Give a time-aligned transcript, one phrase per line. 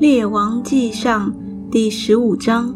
[0.00, 1.32] 列王记上
[1.70, 2.74] 第十五章，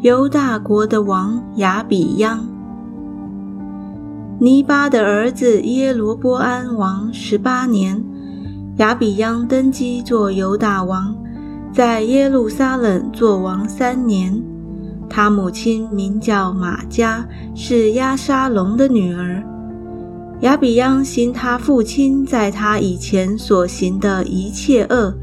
[0.00, 2.48] 犹大国的王亚比央。
[4.40, 8.02] 尼巴的儿子耶罗波安王十八年，
[8.78, 11.14] 亚比央登基做犹大王，
[11.74, 14.42] 在耶路撒冷做王三年。
[15.10, 19.42] 他母亲名叫玛加，是亚沙龙的女儿。
[20.40, 25.14] 亚比央行他父亲在他以前所行的一切恶。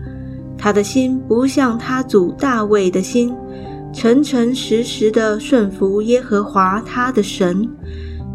[0.64, 3.36] 他的心不像他祖大卫的心，
[3.92, 7.68] 诚诚实实的顺服耶和华他的神。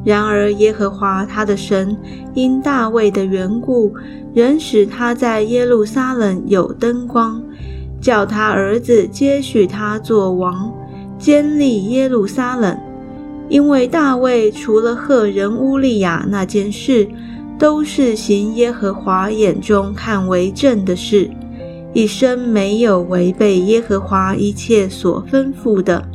[0.04, 1.96] 然而耶和华他的神
[2.34, 3.94] 因大卫的缘故，
[4.34, 7.42] 仍使他在耶路撒冷有灯光，
[7.98, 10.70] 叫他儿子接续他做王，
[11.18, 12.78] 坚立耶路撒冷。
[13.48, 17.08] 因为大卫除了赫人乌利亚那件事，
[17.58, 21.30] 都是行耶和华眼中看为正的事。
[21.94, 26.06] 一生没有违背耶和华一切所吩咐的。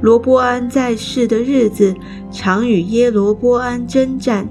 [0.00, 1.94] 罗波安在世的日子，
[2.30, 4.48] 常与耶罗波安征战。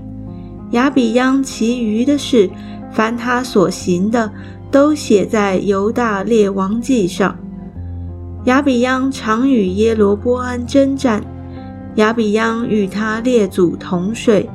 [0.72, 2.50] 亚比央其余的事，
[2.92, 4.30] 凡他所行的，
[4.70, 7.38] 都写在犹大列王记上。
[8.45, 11.23] 亚比央常与耶罗波安征战。
[11.95, 14.48] 亚比央与他列祖同睡，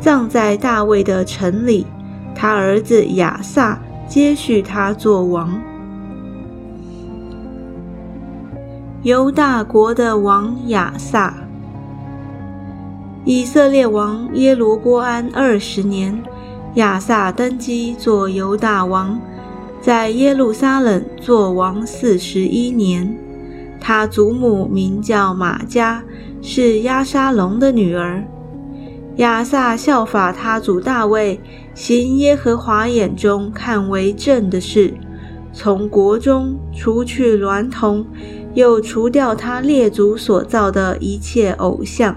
[0.00, 1.86] 葬在大卫的城里。
[2.34, 3.80] 他儿子亚撒。
[4.12, 5.58] 接续他做王。
[9.04, 11.32] 犹大国的王亚萨，
[13.24, 16.22] 以色列王耶罗波安二十年，
[16.74, 19.18] 亚撒登基做犹大王，
[19.80, 23.16] 在耶路撒冷做王四十一年。
[23.80, 26.04] 他祖母名叫玛加，
[26.42, 28.22] 是亚沙龙的女儿。
[29.16, 31.38] 亚撒效法他祖大卫，
[31.74, 34.94] 行耶和华眼中看为正的事，
[35.52, 38.06] 从国中除去娈童，
[38.54, 42.16] 又除掉他列祖所造的一切偶像，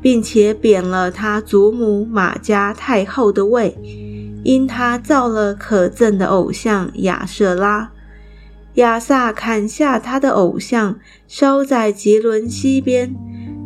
[0.00, 3.76] 并且贬了他祖母玛加太后的位，
[4.42, 7.90] 因他造了可憎的偶像亚瑟拉。
[8.76, 10.98] 亚撒砍下他的偶像，
[11.28, 13.14] 烧在杰伦西边。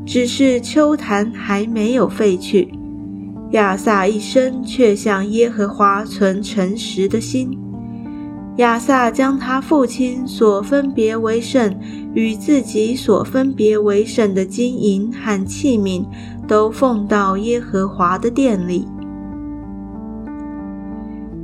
[0.06, 2.72] 只是秋坛还没有废去，
[3.50, 7.58] 亚撒一生却向耶和华存诚实的心。
[8.58, 11.78] 亚撒将他父亲所分别为圣
[12.14, 16.06] 与自己所分别为圣的金银和器皿，
[16.46, 18.86] 都奉到耶和华的殿里。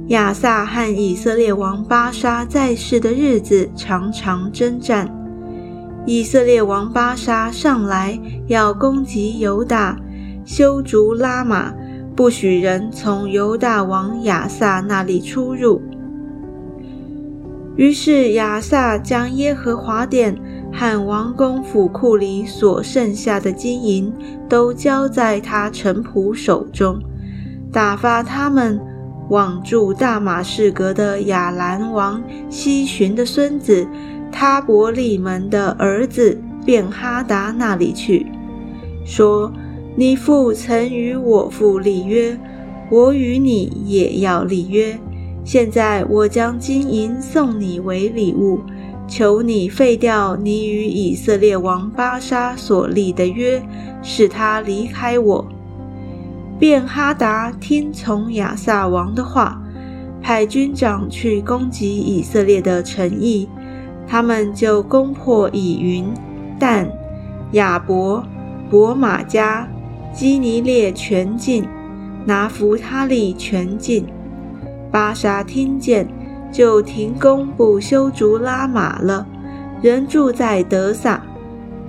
[0.09, 5.22] 亚撒和以色列王巴沙在世的日子，常常征战。
[6.05, 8.19] 以色列王巴沙上来
[8.49, 9.97] 要攻击犹大，
[10.45, 11.73] 修筑拉玛，
[12.17, 15.81] 不许人从犹大王亚撒那里出入。
[17.77, 20.37] 于是亚撒将耶和华殿
[20.73, 24.13] 和王宫府库里所剩下的金银
[24.49, 27.01] 都交在他臣仆手中，
[27.73, 28.79] 打发他们
[29.31, 32.21] 往住大马士革的亚兰王
[32.51, 33.87] 西巡的孙子。
[34.33, 38.27] 他伯利门的儿子便哈达那里去，
[39.05, 39.53] 说
[39.95, 42.37] ：“你父曾与我父立约，
[42.91, 44.99] 我与你也要立约。
[45.45, 48.61] 现在我将金银送你为礼物，
[49.07, 53.63] 求你废掉你与以色列王巴沙所立的约，
[54.03, 55.47] 使他离开我。”
[56.59, 59.61] 便哈达听从亚萨王的话，
[60.23, 63.49] 派军长去攻击以色列的城邑。
[64.13, 66.13] 他们就攻破以云、
[66.59, 66.87] 但、
[67.53, 68.23] 亚伯、
[68.69, 69.67] 伯马加、
[70.13, 71.67] 基尼列全境，
[72.27, 74.07] 拿弗他利全境。
[74.91, 76.07] 巴沙听见，
[76.53, 79.27] 就停工不修竹拉玛了，
[79.81, 81.23] 人住在德萨。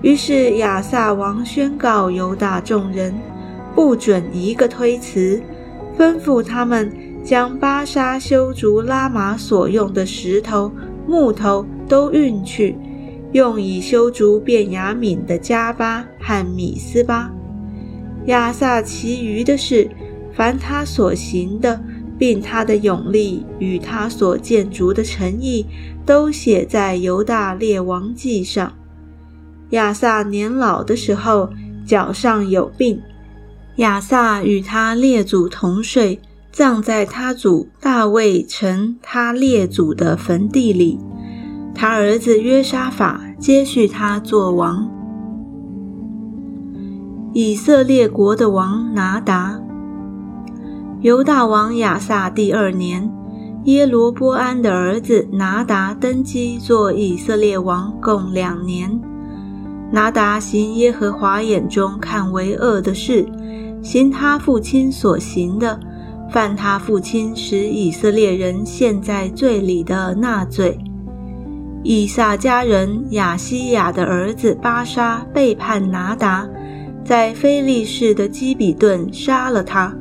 [0.02, 3.14] 于是亚萨王宣告犹大众人，
[3.76, 5.44] 不准一个推辞，
[6.00, 6.90] 吩咐他们
[7.22, 10.72] 将巴沙修竹拉玛所用的石头、
[11.06, 11.66] 木头。
[11.88, 12.76] 都运去，
[13.32, 17.32] 用以修筑便雅敏的加巴和米斯巴。
[18.28, 19.90] 亚萨其余的事，
[20.34, 21.82] 凡他所行的，
[22.18, 25.66] 并他的勇力与他所建筑的诚意，
[26.06, 28.74] 都写在犹大列王记上。
[29.72, 31.50] 亚萨年老的时候，
[31.86, 33.02] 脚上有病。
[33.78, 36.20] 亚萨与他列祖同睡，
[36.52, 41.00] 葬在他祖大卫城他列祖的坟地里。
[41.76, 44.90] 他儿子约沙法接续他做王。
[47.34, 49.60] 以色列国的王拿达，
[51.02, 53.12] 犹大王亚撒第二年，
[53.64, 59.02] 耶罗波安的儿子拿达登基做以色列王，共两年。
[59.92, 63.28] 拿达行耶和华眼中看为恶的事，
[63.82, 65.80] 行他父亲所行的，
[66.32, 70.80] 犯他父亲使以色列人陷在罪里的那罪。
[71.84, 76.48] 以撒家人亚西亚的儿子巴沙背叛拿达，
[77.04, 79.94] 在非利士的基比顿杀了他。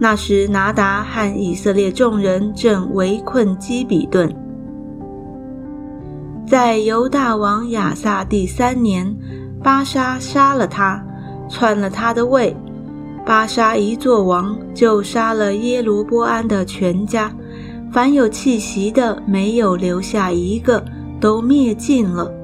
[0.00, 4.34] 那时拿达和以色列众人正围困基比顿。
[6.44, 9.16] 在犹大王亚撒第三年，
[9.62, 11.00] 巴沙杀了他，
[11.48, 12.56] 篡了他的位。
[13.24, 17.32] 巴沙一做王，就杀了耶罗波安的全家，
[17.92, 20.84] 凡有气息的，没有留下一个。
[21.22, 22.34] 都灭尽了，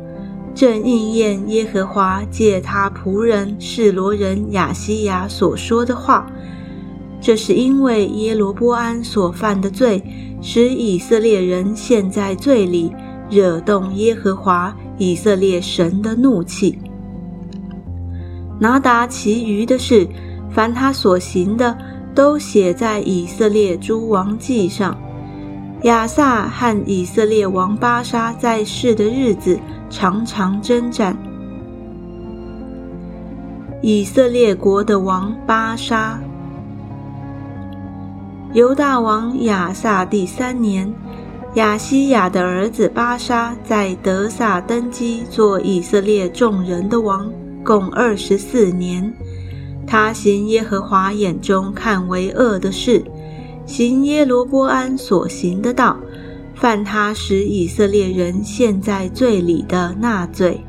[0.54, 6.30] 正应验耶和华借他仆人示罗人亚西亚所说的话。
[7.20, 10.00] 这是因为耶罗波安所犯的罪，
[10.40, 12.92] 使以色列人陷在罪里，
[13.28, 16.78] 惹动耶和华以色列神的怒气。
[18.60, 20.06] 拿达其余的事，
[20.48, 21.76] 凡他所行的，
[22.14, 24.96] 都写在以色列诸王记上。
[25.82, 29.58] 亚萨和以色列王巴沙在世的日子，
[29.88, 31.16] 常常征战。
[33.80, 36.18] 以色列国的王巴沙，
[38.52, 40.92] 犹大王亚萨第三年，
[41.54, 47.30] 亚西亚的儿子巴沙在德萨登基做以色列众人的王，
[47.62, 49.14] 共二十四年。
[49.86, 53.00] 他行耶和华眼中看为恶的事。
[53.68, 55.98] 行耶罗波安所行的道，
[56.54, 60.64] 犯他使以色列人陷在罪里的那罪。